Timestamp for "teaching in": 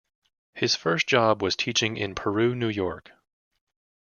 1.55-2.15